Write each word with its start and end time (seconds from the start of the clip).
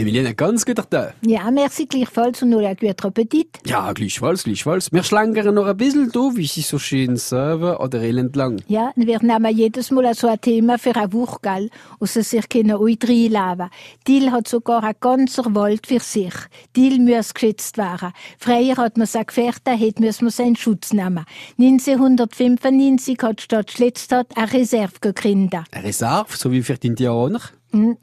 Emilienne, 0.00 0.34
ganz 0.34 0.64
guter 0.64 0.88
Tag. 0.88 1.14
Ja, 1.26 1.50
merci 1.50 1.84
gleichfalls 1.84 2.42
und 2.42 2.48
noch 2.48 2.60
ein 2.60 2.74
guter 2.74 3.08
Appetit. 3.08 3.58
Ja, 3.66 3.92
gleichfalls, 3.92 4.44
gleichfalls. 4.44 4.90
Wir 4.92 5.02
schlängern 5.02 5.54
noch 5.54 5.66
ein 5.66 5.76
bisschen 5.76 6.10
da, 6.10 6.20
wie 6.34 6.46
sie 6.46 6.62
so 6.62 6.78
schön 6.78 7.16
sagen, 7.16 7.76
an 7.76 7.90
der 7.90 8.00
Elend 8.00 8.34
lang. 8.34 8.62
Ja, 8.66 8.92
wir 8.96 9.22
nehmen 9.22 9.54
jedes 9.54 9.90
Mal 9.90 10.14
so 10.14 10.28
ein 10.28 10.40
Thema 10.40 10.78
für 10.78 10.96
eine 10.96 11.12
Woche, 11.12 11.38
gell, 11.42 11.70
und 11.98 12.08
sie 12.08 12.22
sich 12.22 12.48
können 12.48 12.76
euch 12.76 12.96
reinleben. 13.02 13.68
Diel 14.06 14.32
hat 14.32 14.48
sogar 14.48 14.84
ein 14.84 14.94
ganzer 15.00 15.54
Wald 15.54 15.86
für 15.86 16.00
sich. 16.00 16.34
Diel 16.74 16.98
muss 16.98 17.34
geschützt 17.34 17.76
werden. 17.76 18.12
Früher 18.38 18.78
hat 18.78 18.96
man 18.96 19.06
sich 19.06 19.26
gefährdet, 19.26 19.66
hätte 19.66 20.02
müssen 20.02 20.24
wir 20.24 20.30
seinen 20.30 20.56
Schutz 20.56 20.94
nehmen. 20.94 21.26
1995 21.58 23.18
hat 23.22 23.42
Stadt 23.42 23.70
Schlettstadt 23.70 24.34
eine 24.34 24.50
Reserve 24.50 24.94
gegründet. 25.02 25.64
Eine 25.72 25.84
Reserve, 25.84 26.34
so 26.36 26.50
wie 26.50 26.62
für 26.62 26.78
die 26.78 26.86
Indianer. 26.86 27.40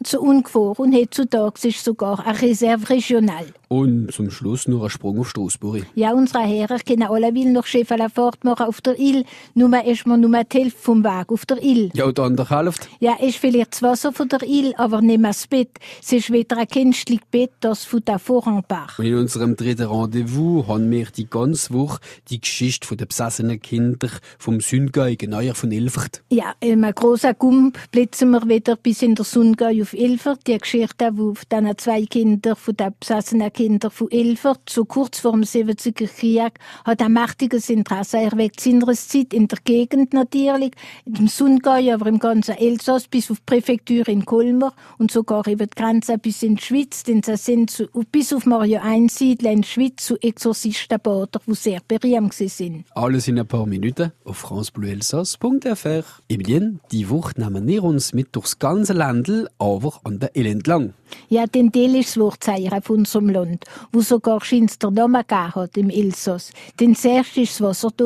Zu 0.03 0.21
ungefähr 0.21 0.79
und 0.79 0.95
heutzutage 0.95 1.67
ist 1.67 1.83
sogar 1.83 2.25
eine 2.25 2.41
Reserve 2.41 2.89
regional. 2.89 3.45
Und 3.69 4.11
zum 4.13 4.31
Schluss 4.31 4.67
nur 4.67 4.83
ein 4.83 4.89
Sprung 4.89 5.19
auf 5.19 5.29
Straßburg. 5.29 5.85
Ja, 5.95 6.13
unsere 6.13 6.43
Herren 6.43 6.79
können 6.85 7.03
alle 7.03 7.33
will 7.33 7.51
noch 7.51 7.65
Schäfer 7.65 8.09
fortmachen 8.09 8.65
auf 8.65 8.81
der 8.81 8.97
Ill. 8.97 9.25
Nur 9.55 9.83
ist 9.85 10.07
man 10.07 10.21
nur 10.21 10.43
die 10.43 10.57
Hälfte 10.57 10.79
vom 10.79 11.03
Weg 11.03 11.31
auf 11.31 11.45
der 11.45 11.61
Ill. 11.61 11.89
Ja, 11.93 12.05
und 12.05 12.17
die 12.17 12.21
andere 12.21 12.49
Hälfte? 12.49 12.87
Ja, 12.99 13.15
ist 13.19 13.37
vielleicht 13.37 13.73
das 13.73 13.81
Wasser 13.81 14.13
von 14.13 14.29
der 14.29 14.43
Ill, 14.43 14.73
aber 14.77 15.01
nicht 15.01 15.19
mehr 15.19 15.31
das 15.31 15.47
Bett. 15.47 15.71
Es 16.01 16.13
ist 16.13 16.31
wieder 16.31 16.57
ein 16.57 16.67
künstliches 16.67 17.25
Bett, 17.29 17.51
das 17.59 17.83
von 17.83 18.03
der 18.05 18.19
Vorrangbar. 18.19 18.87
Und 18.97 19.05
in 19.05 19.15
unserem 19.15 19.55
dritten 19.55 19.87
Rendezvous 19.87 20.67
haben 20.67 20.89
wir 20.89 21.07
die 21.07 21.29
ganze 21.29 21.73
Woche 21.73 21.99
die 22.29 22.39
Geschichte 22.39 22.95
der 22.95 23.05
besessenen 23.05 23.59
Kinder 23.61 24.09
vom 24.39 24.61
Sündgei, 24.61 25.15
genauer 25.15 25.55
von 25.55 25.71
Ilfert. 25.71 26.23
Ja, 26.29 26.53
im 26.59 26.83
großen 26.83 27.35
Gump 27.37 27.77
blitzen 27.91 28.31
wir 28.31 28.47
wieder 28.47 28.75
bis 28.75 29.01
in 29.01 29.15
der 29.15 29.25
Sonne 29.25 29.55
auf 29.81 29.93
Ilfert. 29.93 30.47
Die 30.47 30.57
Geschichte, 30.57 31.11
wo 31.13 31.33
dann 31.49 31.77
zwei 31.77 32.05
Kinder 32.05 32.55
von 32.55 32.75
den 32.75 32.93
besessenen 32.99 33.51
Kindern 33.57 33.89
von 33.89 34.07
Ilfert, 34.11 34.69
so 34.69 34.85
kurz 34.85 35.19
vor 35.19 35.31
dem 35.31 35.41
70er 35.41 36.07
Krieg, 36.07 36.59
hat 36.85 37.01
ein 37.01 37.11
mächtiges 37.11 37.71
Interesse 37.71 38.19
erweckt. 38.19 38.59
Seinerzeit 38.59 39.33
in 39.33 39.47
der 39.47 39.57
Gegend 39.63 40.13
natürlich, 40.13 40.73
im 41.05 41.27
Sundgau, 41.27 41.71
aber 41.91 42.05
im 42.05 42.19
ganzen 42.19 42.55
Elsass, 42.55 43.07
bis 43.07 43.31
auf 43.31 43.39
die 43.39 43.45
Präfektur 43.47 44.07
in 44.09 44.25
Colmar 44.25 44.75
und 44.99 45.09
sogar 45.09 45.47
über 45.47 45.65
die 45.65 45.73
Grenze 45.75 46.19
bis 46.19 46.43
in 46.43 46.57
die 46.57 46.61
Schweiz, 46.61 47.01
denn 47.01 47.23
sie 47.23 47.35
sind 47.35 47.71
zu, 47.71 47.87
bis 48.11 48.31
auf 48.31 48.45
Mario 48.45 48.79
Einsiedler 48.79 49.51
in 49.51 49.63
die 49.63 49.67
Schweiz 49.67 50.05
zu 50.05 50.17
Exorzistenbader, 50.21 51.41
die 51.47 51.55
sehr 51.55 51.79
berühmt 51.87 52.35
sind. 52.35 52.85
Alles 52.93 53.27
in 53.27 53.39
ein 53.39 53.47
paar 53.47 53.65
Minuten 53.65 54.11
auf 54.23 54.37
francebleuelsass.fr. 54.37 56.03
Emilien, 56.29 56.79
die 56.91 57.09
Woche 57.09 57.33
nehmen 57.37 57.65
wir 57.65 57.83
uns 57.83 58.13
mit 58.13 58.35
durchs 58.35 58.59
ganze 58.59 58.93
Ländel, 58.93 59.49
aber 59.57 59.99
an 60.03 60.19
der 60.19 60.35
Elend 60.35 60.67
lang. 60.67 60.93
Ja, 61.29 61.45
den 61.45 61.71
Teil 61.71 61.95
ist 61.95 62.09
das 62.09 62.17
Wortzeichen 62.17 62.81
von 62.81 62.97
unserem 62.97 63.29
Land, 63.29 63.46
wo 63.91 64.01
sogar 64.01 64.43
scheint 64.43 64.81
der 64.81 64.91
Name 64.91 65.23
gegeben 65.23 65.55
hat 65.55 65.77
im 65.77 65.89
Elsass. 65.89 66.51
Denn 66.79 66.95
zuerst 66.95 67.37
ist 67.37 67.59
das 67.59 67.61
Wasser 67.61 67.89
da 67.95 68.05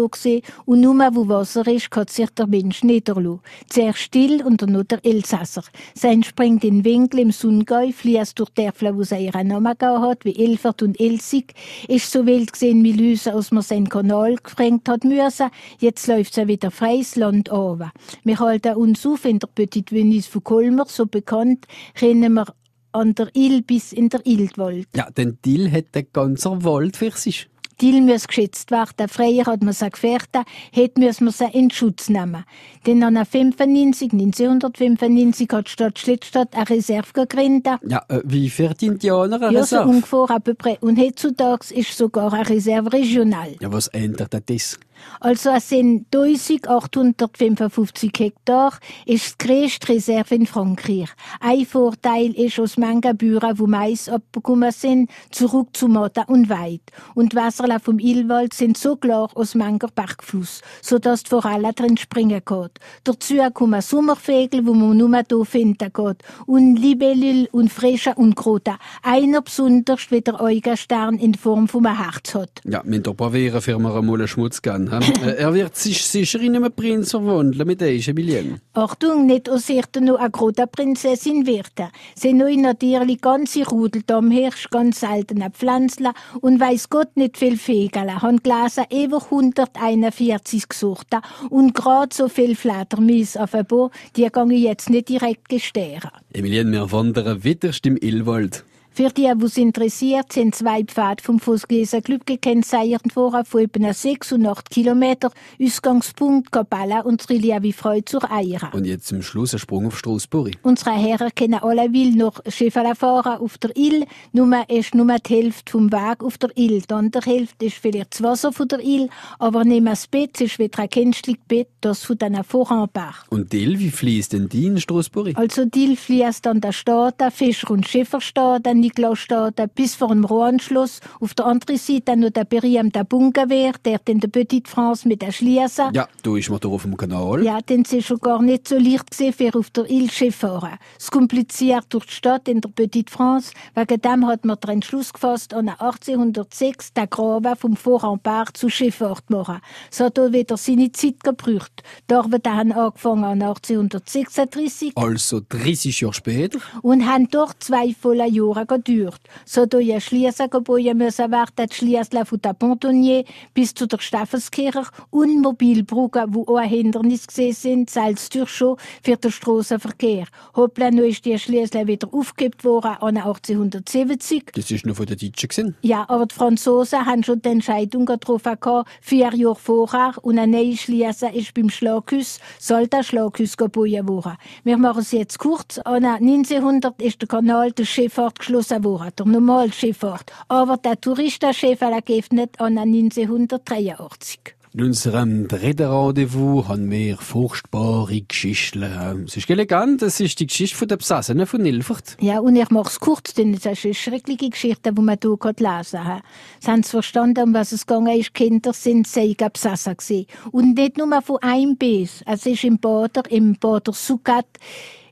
und 0.66 0.82
nur 0.82 0.96
wo 1.16 1.28
Wasser 1.28 1.66
ist, 1.68 1.92
kann 1.92 2.08
sich 2.08 2.30
der 2.32 2.48
Mensch 2.48 2.84
niederlassen. 2.84 3.42
Zuerst 3.70 4.00
still 4.00 4.44
und 4.44 4.62
dann 4.62 4.74
noch 4.74 4.84
der 4.84 5.04
Elsasser. 5.06 5.64
Sein 5.96 6.24
springt 6.24 6.64
in 6.64 6.84
Winkel 6.84 7.20
im 7.20 7.32
Sundgau, 7.32 7.90
fließt 7.92 8.40
durch 8.40 8.50
Dörfler, 8.52 8.96
wo 8.96 9.04
sie 9.04 9.26
ihren 9.26 9.48
Namen 9.48 9.76
hat, 9.80 10.26
wie 10.26 10.36
Elfert 10.36 10.82
und 10.84 11.00
Elsig, 11.00 11.54
ist 11.88 12.12
so 12.12 12.26
wild 12.26 12.54
gesehen 12.54 12.84
wie 12.84 12.94
Lüse, 12.94 13.34
als 13.34 13.52
man 13.52 13.64
seinen 13.64 13.90
Kanal 13.90 14.36
gefrängt 14.36 14.88
hat 14.90 15.04
müssen. 15.04 15.50
Jetzt 15.80 16.08
läuft 16.08 16.34
sie 16.34 16.48
wieder 16.48 16.72
freies 16.72 17.16
Land 17.16 17.52
runter. 17.52 17.92
Wir 18.24 18.40
halten 18.40 18.76
uns 18.76 19.06
auf 19.06 19.26
in 19.26 19.40
der 19.40 19.48
Petite 19.48 19.96
Venise 19.96 20.30
von 20.30 20.44
Colmar, 20.44 20.88
so 20.88 21.06
bekannt, 21.06 21.66
rennen 22.02 22.34
wir 22.34 22.46
an 22.94 23.16
der 23.16 23.30
Ill 23.36 23.62
bis 23.62 23.94
in 23.94 24.10
der 24.10 24.26
Ildwald. 24.26 24.88
Ja, 24.96 25.10
denn 25.10 25.38
Dill 25.46 25.72
hat 25.72 25.94
den 25.96 26.08
ganzen 26.14 26.64
Wald 26.64 26.98
für 26.98 27.12
sich. 27.12 27.48
Die 27.80 28.00
muss 28.00 28.28
geschützt 28.28 28.70
werden. 28.70 29.08
Früher 29.08 29.44
hat 29.48 29.64
man 29.64 29.74
sie 29.74 29.90
gefährdet, 29.90 30.44
hätte 30.72 31.00
müssen 31.00 31.26
wir 31.26 31.32
sie 31.32 31.46
in 31.58 31.72
Schutz 31.72 32.10
nehmen. 32.10 32.46
Denn 32.86 33.02
an 33.04 33.26
95, 33.26 34.14
1995 34.14 35.50
hat 35.52 35.66
die 35.66 35.72
Stadt 35.72 35.98
Schlittstadt 35.98 36.56
eine 36.56 36.70
Reserve 36.70 37.12
gegründet. 37.12 37.80
Ja, 37.88 38.04
äh, 38.08 38.22
wie 38.24 38.52
für 38.52 38.76
die 38.76 38.86
Indianer 38.86 39.42
eine 39.42 39.46
Ja, 39.58 39.64
so 39.66 39.78
Reserve? 39.78 39.90
ungefähr 39.90 40.30
à 40.36 40.40
peu 40.40 40.54
près. 40.54 40.78
Und 40.82 41.00
heutzutage 41.00 41.74
ist 41.74 41.98
sogar 41.98 42.32
eine 42.34 42.48
Reserve 42.48 42.94
regional. 42.94 43.56
Ja, 43.60 43.74
was 43.74 43.88
ändert 43.88 44.36
das? 44.48 44.80
Also 45.20 45.52
es 45.52 45.70
sind 45.70 46.08
1855 46.16 48.12
Hektar, 48.18 48.78
ist 49.06 49.42
die 49.42 49.48
grösste 49.48 49.90
Reserve 49.90 50.36
in 50.36 50.46
Frankreich. 50.48 51.10
Ein 51.40 51.66
Vorteil 51.66 52.32
ist 52.32 52.60
aus 52.60 52.78
manchen 52.78 53.18
Bauern, 53.18 53.56
die 53.56 53.64
Mais 53.64 54.10
abgekommen 54.10 54.72
sind, 54.72 55.10
zurück 55.32 55.70
zu 55.74 55.88
Mata 55.88 56.24
und 56.24 56.50
Weid. 56.50 56.82
Und 57.16 57.34
die 57.34 57.38
Wasser 57.38 57.80
vom 57.80 58.00
Illwald 58.00 58.54
sind 58.54 58.78
so 58.78 58.96
klar 58.96 59.30
aus 59.36 59.56
mancher 59.56 59.90
Bergfluss, 59.94 60.62
sodass 60.82 61.24
vor 61.24 61.46
allem 61.46 61.74
drin 61.76 61.98
springen 61.98 62.42
geht. 62.46 62.72
Dazu 63.04 63.36
kommen 63.54 63.82
Sommervögel, 63.82 64.66
wo 64.66 64.74
man 64.74 64.98
nur 64.98 65.22
hier 65.28 65.46
finden 65.46 65.92
geht. 65.94 66.18
Und 66.46 66.76
Libellul 66.76 67.48
und 67.52 67.72
Fresche 67.72 68.14
und 68.16 68.36
Krota. 68.36 68.78
Einer 69.04 69.42
besonders 69.42 70.12
wie 70.12 70.22
der 70.22 70.42
Eugenstern 70.42 71.18
in 71.18 71.36
Form 71.36 71.68
von 71.68 71.86
einem 71.86 71.98
Herz 71.98 72.36
hat. 72.36 72.62
Ja, 72.66 72.82
wir 72.86 73.02
probieren, 73.02 73.62
für 73.62 73.80
wir 73.80 73.96
einmal 73.96 74.28
Schmutz 74.28 74.62
geben. 74.62 74.91
Äh, 74.92 75.36
er 75.38 75.54
wird 75.54 75.76
sich 75.76 76.04
sicher 76.04 76.40
in 76.42 76.56
einen 76.56 76.72
Prinz 76.72 77.12
verwandeln 77.12 77.68
mit 77.68 77.82
dieser 77.82 78.12
Emilien. 78.12 78.60
Achtung, 78.74 79.26
nicht 79.26 79.50
aus 79.50 79.68
Sicht 79.68 79.96
noch 80.02 80.20
eine 80.20 80.30
große 80.30 80.68
Prinzessin 80.68 81.46
werden. 81.46 81.92
Sie 82.16 82.34
neu 82.34 82.56
natürlich 82.58 83.22
ganze 83.22 83.66
Rudel 83.68 84.04
Hirsch, 84.30 84.70
ganz 84.70 85.00
seltene 85.00 85.50
Pflanzler 85.50 86.14
und 86.42 86.60
weiss 86.60 86.90
Gott 86.90 87.16
nicht 87.16 87.38
viel 87.38 87.58
Vögel. 87.58 88.22
Han 88.22 88.38
gelesen, 88.38 88.86
über 88.92 89.24
141 89.24 90.68
gesucht 90.68 91.08
und 91.50 91.74
grad 91.74 92.14
so 92.14 92.28
viel 92.28 92.56
Fledermäuse 92.56 93.42
auf 93.42 93.52
dem 93.52 93.66
Bo, 93.66 93.92
die 94.16 94.28
gehen 94.28 94.52
jetzt 94.52 94.90
nicht 94.90 95.10
direkt 95.10 95.50
gestehren. 95.50 96.12
Emilien, 96.34 96.72
wir 96.72 96.92
wandern 96.92 97.44
widerst 97.44 97.86
im 97.86 97.98
Illwald. 97.98 98.66
Für 98.94 99.08
die, 99.08 99.32
die 99.34 99.46
es 99.46 99.56
interessiert, 99.56 100.34
sind 100.34 100.54
zwei 100.54 100.84
Pfade 100.84 101.24
vom 101.24 101.40
Fußgäser 101.40 102.02
Club 102.02 102.26
gekennzeichnet 102.26 103.16
worden, 103.16 103.46
von 103.46 103.62
etwa 103.62 103.94
6 103.94 104.34
und 104.34 104.46
8 104.46 104.70
Kilometer, 104.70 105.32
Ausgangspunkt 105.64 106.52
Kapelle 106.52 107.02
und 107.06 107.22
Trillia 107.22 107.64
wie 107.64 107.72
Freude 107.72 108.04
zur 108.04 108.30
Eier. 108.30 108.70
Und 108.74 108.86
jetzt 108.86 109.08
zum 109.08 109.22
Schluss 109.22 109.54
ein 109.54 109.60
Sprung 109.60 109.88
auf 109.88 109.98
Straßburg. 109.98 110.58
Unsere 110.64 110.92
Herren 110.92 111.30
können 111.34 111.54
alle 111.54 111.94
will 111.94 112.12
noch 112.16 112.42
Schiffe 112.50 112.84
fahren 112.94 113.40
auf 113.40 113.58
der 113.60 113.76
Ill, 113.78 114.06
nur 114.34 114.70
ist 114.70 114.94
nur 114.94 115.08
die 115.20 115.36
Hälfte 115.36 115.72
vom 115.72 115.90
Weg 115.90 116.22
auf 116.22 116.38
der 116.38 116.50
Ill. 116.58 116.82
Die 116.82 116.94
andere 116.94 117.30
Hälfte 117.30 117.68
ist 117.68 117.78
vielleicht 117.78 118.16
das 118.16 118.24
Wasser 118.24 118.52
von 118.52 118.68
der 118.68 118.84
Ill, 118.84 119.08
aber 119.40 119.64
nicht 119.64 119.84
mehr 119.84 119.94
das 119.94 120.08
Bett, 120.08 120.32
es 120.36 120.42
ist 120.42 120.60
wieder 120.60 120.80
ein 120.80 120.90
künstliches 120.90 121.42
Bett, 121.48 121.70
das 121.80 122.04
von 122.04 122.18
den 122.18 122.44
Vorrangbar. 122.44 123.16
Und 123.30 123.54
Dill, 123.54 123.80
wie 123.80 123.90
fließt 123.90 124.34
denn 124.34 124.50
die 124.50 124.66
in 124.66 124.82
Straßburg? 124.82 125.38
Also 125.38 125.64
Dill 125.64 125.96
fließt 125.96 126.46
an 126.48 126.60
der 126.60 126.74
Stadt, 126.74 127.24
Fischer- 127.32 127.72
und 127.72 127.88
Schifferstadt, 127.88 128.68
Niklausstadt, 128.82 129.62
bis 129.76 129.96
vor 129.96 130.10
dem 130.10 130.26
Rohanschluss. 130.26 131.00
Auf 131.20 131.34
der 131.34 131.46
anderen 131.46 131.78
Seite 131.78 132.18
noch 132.18 132.32
der 132.32 132.44
berühmte 132.46 133.06
Bunkerwehr, 133.06 133.74
der 133.86 134.00
in 134.08 134.20
der 134.20 134.28
Petite 134.28 134.70
France 134.70 135.08
mit 135.08 135.22
der 135.22 135.32
Schließe. 135.32 135.92
Ja, 135.94 136.08
da 136.24 136.36
ist 136.36 136.50
man 136.50 136.60
da 136.60 136.68
auf 136.68 136.84
dem 136.84 136.98
Kanal. 136.98 137.44
Ja, 137.44 137.62
denn 137.62 137.82
es 137.84 137.94
ist 137.94 138.08
schon 138.08 138.20
gar 138.20 138.42
nicht 138.42 138.68
so 138.68 138.78
leicht 138.78 139.12
gewesen, 139.12 139.34
für 139.34 139.58
auf 139.58 139.70
der 139.70 139.90
Ile 139.90 140.32
fahren. 140.32 140.78
Es 141.00 141.10
kompliziert 141.10 141.86
durch 141.90 142.06
die 142.08 142.14
Stadt 142.14 142.48
in 142.48 142.60
der 142.62 142.70
Petite 142.70 143.12
France. 143.12 143.54
Wegen 143.76 144.02
dem 144.02 144.28
hat 144.28 144.44
man 144.46 144.58
den 144.60 144.70
Entschluss 144.72 145.14
gefasst, 145.14 145.54
an 145.54 145.70
1806 145.70 146.94
den 146.94 147.10
Graben 147.10 147.56
vom 147.56 147.76
Vorrempart 147.76 148.58
zu 148.58 148.70
Schifffahrt 148.70 149.30
machen. 149.30 149.60
Es 149.92 150.00
hat 150.00 150.20
auch 150.20 150.32
wieder 150.32 150.58
seine 150.58 150.92
Zeit 150.92 151.24
gebraucht. 151.24 151.84
Die 152.10 152.14
Arbeiten 152.14 152.54
haben 152.54 152.72
angefangen 152.72 153.24
an 153.24 153.42
1836 153.42 154.92
Also 154.96 155.42
30 155.48 156.02
Jahre 156.02 156.14
später. 156.14 156.60
und 156.82 157.06
haben 157.06 157.28
dort 157.30 157.64
zwei 157.64 157.94
volle 157.94 158.28
Jahre 158.28 158.66
gedauert. 158.78 159.22
So 159.46 159.66
da 159.66 159.80
ja 159.80 160.00
Schliessen 160.00 160.50
gebaut 160.50 160.94
müssen 160.96 161.32
werden, 161.32 161.68
die 161.70 161.76
Schliessler 161.76 162.26
von 162.26 162.42
der 162.42 162.54
Pontonnier 162.54 163.24
bis 163.54 163.74
zu 163.74 163.88
der 163.88 164.00
Staffelskirche 164.00 164.84
und 165.10 165.42
Mobilbrücken, 165.42 166.34
wo 166.34 166.44
auch 166.44 166.58
ein 166.58 166.70
Hindernis 166.70 167.28
gesehen 167.28 167.54
sind, 167.54 167.90
selbst 167.90 168.34
durch 168.36 168.50
schon 168.50 168.78
für 169.04 169.18
den 169.18 169.32
Strassenverkehr. 169.32 170.26
Hoppla, 170.56 170.92
nun 170.92 171.06
ist 171.06 171.26
die 171.26 171.38
Schliessler 171.38 171.88
wieder 171.88 172.08
aufgegeben 172.12 172.64
worden 172.64 172.98
an 173.00 173.18
1870. 173.18 174.52
Das 174.54 174.72
ist 174.72 174.86
noch 174.86 174.96
von 174.96 175.06
den 175.06 175.18
Deutschen 175.18 175.50
gewesen. 175.50 175.76
Ja, 175.82 176.06
aber 176.08 176.26
die 176.26 176.36
Franzosen 176.36 177.06
haben 177.06 177.24
schon 177.24 177.42
die 177.42 177.50
Entscheidung 177.50 178.06
getroffen, 178.06 178.58
gehabt, 178.60 178.90
vier 179.02 179.34
Jahre 179.34 179.56
vorher, 179.56 180.14
und 180.22 180.38
ein 180.38 180.52
neues 180.52 180.82
Schliessen 180.82 181.34
ist 181.34 181.54
beim 181.54 181.70
Schlaghus, 181.70 182.40
soll 182.60 182.88
der 182.88 183.04
Schlaghus 183.04 183.58
gebaut 183.58 184.08
worden. 184.08 184.38
Wir 184.64 184.78
machen 184.78 185.02
es 185.02 185.12
jetzt 185.12 185.40
kurz. 185.40 185.80
An 185.80 186.06
1900 186.06 187.02
ist 187.02 187.22
der 187.22 187.28
Kanal 187.28 187.72
der 187.72 187.86
Schifffahrt 187.86 188.40
geschlossen 188.40 188.61
der 188.70 189.26
normale 189.26 189.72
Schifffahrt. 189.72 190.32
Aber 190.48 190.78
der 190.78 191.00
Touristenschiffe 191.00 191.92
geöffnet 192.06 192.60
an 192.60 192.78
1983. 192.78 194.56
In 194.74 194.86
unserem 194.86 195.50
dritten 195.50 195.92
Rendezvous 195.92 196.70
haben 196.70 196.90
wir 196.90 197.18
furchtbare 197.18 198.22
Geschichten. 198.22 199.26
Es 199.28 199.36
ist 199.36 199.50
elegant, 199.50 200.02
es 200.02 200.22
ist 200.22 200.40
die 200.40 200.48
Geschichte 200.48 200.78
von 200.78 200.88
der 200.88 200.96
Besassenen 200.96 201.46
von 201.46 201.66
Ilfert. 201.66 202.16
Ja, 202.22 202.40
und 202.40 202.56
ich 202.56 202.70
mache 202.70 202.88
es 202.88 203.02
kurz, 203.02 203.34
denn 203.34 203.54
es 203.54 203.66
ist 203.66 203.84
eine 203.84 203.94
schreckliche 203.94 204.50
Geschichte, 204.50 204.94
die 204.94 205.02
man 205.02 205.18
hier 205.22 205.38
lesen 205.42 206.00
kann. 206.00 206.22
Sie 206.62 206.72
haben 206.72 206.84
verstanden, 206.84 207.50
um 207.50 207.54
was 207.54 207.74
es 207.74 207.86
gegangen 207.86 208.18
ist. 208.18 208.34
Kinder 208.34 208.72
sind 208.72 209.08
sehr 209.08 209.36
besessen 209.36 209.98
gewesen. 209.98 210.26
Und 210.54 210.76
nicht 210.76 210.98
nur 210.98 211.22
von 211.22 211.40
einem 211.42 211.76
Biss. 211.76 212.24
Es 212.26 212.46
ist 212.46 212.64
im 212.64 212.80
Bader, 212.80 213.24
im 213.30 213.58
Bader 213.60 213.92
Sukat, 213.92 214.48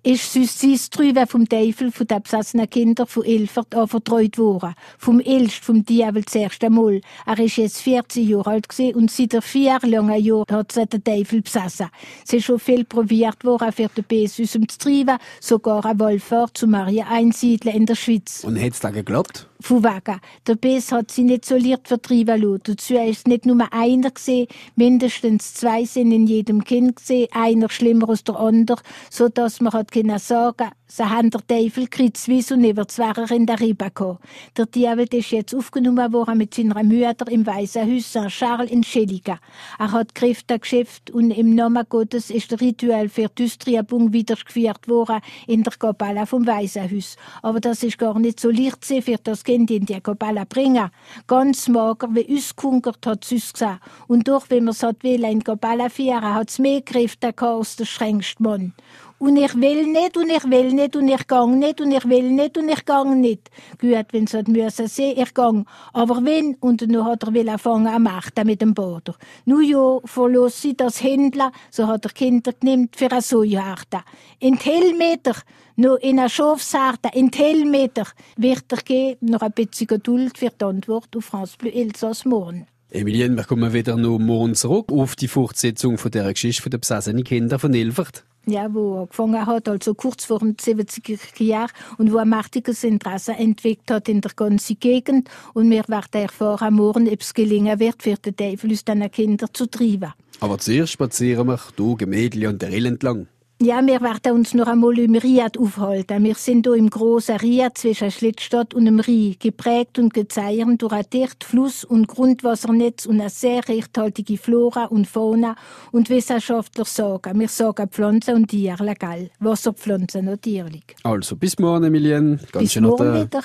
ist 0.04 0.32
Suicide 0.32 1.28
vom 1.28 1.48
Teufel 1.48 1.92
von 1.92 2.08
den 2.08 2.22
besessenen 2.22 2.70
Kindern 2.70 3.08
von 3.08 3.26
Ilfert 3.26 3.76
anvertraut 3.76 4.38
worden. 4.38 4.74
Vom 4.98 5.20
Ilst, 5.20 5.64
vom 5.64 5.86
Teufel 5.86 6.22
das 6.24 6.36
erste 6.36 6.70
Mal. 6.70 7.02
Er 7.26 7.40
ist 7.40 7.58
jetzt 7.58 7.82
14 7.82 8.28
Jahre 8.28 8.52
alt 8.52 8.68
und 8.96 9.12
seit 9.12 9.34
er 9.34 9.42
vier 9.42 9.80
langen 9.84 10.24
Jahren 10.24 10.46
hat 10.50 10.72
sich 10.72 10.86
der 10.86 11.04
Teufel 11.04 11.42
besessen. 11.42 11.88
Es 12.26 12.34
ist 12.34 12.46
schon 12.46 12.60
viel 12.60 12.86
probiert 12.86 13.44
worden 13.44 13.72
für 13.72 13.90
den 13.90 14.06
Bes 14.06 14.40
aus 14.40 14.52
dem 14.52 14.68
zu 14.70 14.78
treiben, 14.78 15.18
sogar 15.42 15.86
ein 15.86 16.00
Wohlfahrt 16.00 16.58
zu 16.58 16.68
Maria 16.68 17.08
einsiedeln 17.10 17.76
in 17.76 17.86
der 17.86 17.96
Schweiz. 17.96 18.44
Und 18.44 18.60
hat 18.62 18.74
es 18.74 18.80
da 18.80 18.92
geklappt? 18.92 19.49
Von 19.62 19.84
wegen. 19.84 20.22
Der 20.48 20.56
Bes 20.56 20.92
hat 20.92 21.12
sie 21.12 21.24
nicht 21.24 21.46
isoliert 21.46 21.88
vertrieben 21.88 22.42
lassen. 22.42 22.62
Dazu 22.64 22.96
ist 22.96 23.28
nicht 23.28 23.46
nur 23.46 23.68
einer 23.72 24.12
gesehen, 24.12 24.48
mindestens 24.76 25.54
zwei 25.54 25.84
sind 25.84 26.12
in 26.12 26.28
jedem 26.28 26.64
Kind 26.64 26.96
gesehen, 26.96 27.28
einer 27.32 27.70
schlimmer 27.70 28.10
als 28.10 28.24
der 28.24 28.40
andere, 28.40 28.82
so 29.10 29.28
dass 29.28 29.60
man 29.60 29.74
hat 29.74 29.92
können 29.92 30.18
sagen, 30.18 30.70
sie 30.88 31.04
haben 31.04 31.30
der 31.30 31.46
Teufel 31.46 31.88
kreuzweise 31.88 32.54
und 32.54 32.92
zwei 32.92 33.12
in 33.36 33.46
der 33.46 33.60
Ribe 33.60 33.92
gehabt. 33.92 34.24
Der 34.58 34.72
Teufel 34.72 35.08
ist 35.12 35.32
jetzt 35.32 35.54
aufgenommen 35.54 36.14
worden 36.14 36.38
mit 36.38 36.54
seiner 36.54 36.82
Mutter 36.84 37.30
im 37.30 37.46
Weißen 37.46 37.82
Haus 37.82 38.10
St. 38.10 38.30
Charles 38.30 38.72
in 38.72 38.84
Schilligen. 38.84 39.40
Er 39.78 39.92
hat 39.92 40.16
Kräfte 40.16 40.58
geschäft 40.58 41.12
und 41.12 41.32
im 41.32 41.54
Namen 41.54 41.86
Gottes 41.90 42.30
ist 42.30 42.52
der 42.52 42.62
Ritual 42.62 43.10
für 43.10 43.28
die 43.28 43.46
Austriebung 43.46 44.14
wieder 44.14 44.36
geführt 44.36 44.88
worden 44.88 45.20
in 45.48 45.64
der 45.64 45.74
Kapelle 45.74 46.26
vom 46.26 46.48
Weißen 46.48 46.90
Haus. 46.90 47.18
Aber 47.42 47.60
das 47.60 47.84
ist 47.84 47.98
gar 47.98 48.18
nicht 48.18 48.40
so 48.40 48.50
leicht 48.50 48.86
für 48.86 49.18
das 49.22 49.44
Kind 49.50 49.72
in 49.72 49.86
die 49.88 50.00
Kapelle 50.00 50.46
bringen. 50.46 50.92
Ganz 51.26 51.68
mager, 51.70 52.10
wie 52.14 52.38
ausgehungert 52.38 53.04
hat 53.08 53.26
es 53.26 53.34
ausgesehen. 53.34 53.80
Und 54.08 54.28
durch, 54.28 54.48
wenn 54.52 54.66
man 54.66 54.74
es 54.74 54.84
hat 54.84 55.02
will, 55.02 55.24
in 55.24 55.40
die 55.40 55.44
Kapelle 55.44 55.90
führen, 55.90 56.36
hat 56.36 56.52
es 56.52 56.60
mehr 56.60 56.84
Kräfte 56.84 57.34
als 57.36 57.76
der 57.76 57.86
strengste 57.86 58.44
Mann. 58.44 58.74
Und 59.18 59.36
ich 59.38 59.54
will 59.56 59.88
nicht, 59.88 60.16
und 60.16 60.30
ich 60.30 60.44
will 60.50 60.72
nicht, 60.72 60.96
und 60.96 61.08
ich 61.08 61.28
gang 61.28 61.58
nicht, 61.58 61.82
und 61.82 61.92
ich 61.92 62.08
will 62.08 62.32
nicht, 62.32 62.58
und 62.60 62.70
ich 62.70 62.86
gang 62.86 63.20
nicht. 63.20 63.50
Gut, 63.82 64.06
wenn 64.12 64.26
es 64.26 64.34
hat 64.34 64.48
müssen 64.48 64.88
sehen, 64.88 65.20
ich 65.20 65.34
gang. 65.34 65.68
Aber 65.94 66.24
wenn, 66.24 66.56
und 66.62 66.88
nun 66.88 67.06
hat 67.06 67.24
er 67.24 67.34
will 67.34 67.50
anfangen 67.50 67.88
am 67.88 68.04
Machen 68.04 68.46
mit 68.46 68.62
dem 68.62 68.76
Boden. 68.76 69.16
Nu 69.46 69.60
ja, 69.62 70.00
verlos 70.06 70.62
sie 70.62 70.78
das 70.78 71.04
Händler, 71.04 71.52
so 71.72 71.88
hat 71.88 72.06
er 72.06 72.12
Kinder 72.12 72.54
genimmt 72.54 72.96
für 72.96 73.12
ein 73.12 73.22
Sojaharte. 73.22 74.04
In 74.40 74.56
Hellmeter, 74.56 75.36
nur 75.80 76.04
in 76.04 76.20
einer 76.20 76.30
Schafsharte, 76.30 77.10
in 77.14 77.32
Hellmeter, 77.34 78.06
wird 78.38 78.66
er 78.70 78.78
geben, 78.78 79.32
noch 79.32 79.42
ein 79.42 79.52
bisschen 79.54 79.88
Geduld 79.88 80.38
für 80.38 80.50
die 80.50 80.66
Antwort 80.66 81.16
auf 81.16 81.26
France 81.26 81.56
Bleu 81.58 81.70
Elsass 81.70 82.26
morgen. 82.26 82.68
Emilien, 82.92 83.36
wir 83.36 83.44
kommen 83.44 83.72
wieder 83.72 83.96
noch 83.96 84.20
morgen 84.20 84.56
zurück 84.56 84.92
auf 84.92 85.16
die 85.16 85.28
Fortsetzung 85.28 85.98
von 85.98 86.12
der 86.12 86.32
Geschichte 86.34 86.70
der 86.70 86.80
besessenen 86.80 87.24
Kinder 87.24 87.60
von 87.60 87.74
Ilfert 87.74 88.26
ja, 88.50 88.74
wo 88.74 88.96
er 88.96 89.02
angefangen 89.02 89.46
hat, 89.46 89.68
also 89.68 89.94
kurz 89.94 90.26
vor 90.26 90.40
den 90.40 90.56
70er 90.56 91.44
Jahren, 91.44 91.72
und 91.98 92.12
wo 92.12 92.18
ein 92.18 92.30
mächtiges 92.30 92.84
Interesse 92.84 93.34
entwickelt 93.34 93.92
hat 93.92 94.10
in 94.10 94.22
der 94.22 94.32
ganzen 94.36 94.80
Gegend. 94.80 95.30
Und 95.54 95.70
wir 95.70 95.84
werden 95.88 96.08
erfahren 96.14 96.74
morgen, 96.74 97.08
ob 97.08 97.22
es 97.22 97.34
gelingen 97.34 97.80
wird, 97.80 98.02
für 98.02 98.16
den 98.16 98.36
Teufel 98.36 98.72
aus 98.72 98.84
diesen 98.86 99.12
Kindern 99.12 99.50
zu 99.54 99.68
treiben. 99.68 100.14
Aber 100.40 100.58
zuerst 100.58 100.94
spazieren 100.94 101.48
wir 101.48 101.60
hier 101.78 101.96
Gemälde 101.98 102.50
und 102.50 102.62
der 102.62 102.72
Rill 102.72 102.86
entlang. 102.86 103.28
Ja, 103.62 103.86
wir 103.86 104.00
werden 104.00 104.32
uns 104.38 104.54
noch 104.54 104.68
einmal 104.68 104.98
im 105.00 105.16
Riad 105.16 105.58
aufhalten. 105.58 106.24
Wir 106.24 106.36
sind 106.36 106.66
hier 106.66 106.76
im 106.76 106.90
großen 106.90 107.36
Riad 107.36 107.78
zwischen 107.78 108.10
Schlittstadt 108.10 108.74
und 108.74 108.86
dem 108.86 109.02
Rhein, 109.02 109.36
geprägt 109.38 110.00
und 110.00 110.14
gezeichnet 110.14 110.82
durch 110.82 110.94
ein 110.94 111.04
dicht 111.12 111.44
Fluss- 111.44 111.84
und 111.84 112.08
Grundwassernetz 112.08 113.06
und 113.06 113.20
eine 113.20 113.30
sehr 113.30 113.68
reichhaltige 113.68 114.38
Flora 114.38 114.86
und 114.86 115.08
Fauna. 115.08 115.58
Und 115.92 116.10
Wissenschaftler 116.10 116.86
sagen, 116.86 117.38
wir 117.38 117.50
sagen 117.50 117.90
Pflanzen 117.90 118.36
und 118.36 118.48
Tiere 118.48 118.82
legal. 118.82 119.30
Wasserpflanzen 119.42 120.24
natürlich. 120.24 120.96
Also, 121.04 121.36
bis 121.36 121.60
morgen, 121.60 121.84
Emilien. 121.84 122.40
Ganz 122.54 122.74
bis 122.74 122.82
morgen 122.82 123.14
wieder. 123.14 123.42